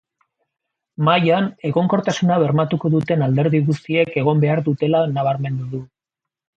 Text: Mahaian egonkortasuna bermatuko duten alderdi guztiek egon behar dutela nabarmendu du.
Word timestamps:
Mahaian 1.09 1.49
egonkortasuna 1.69 2.39
bermatuko 2.45 2.93
duten 2.97 3.27
alderdi 3.29 3.63
guztiek 3.71 4.21
egon 4.25 4.45
behar 4.49 4.67
dutela 4.73 5.07
nabarmendu 5.17 5.73
du. 5.77 5.89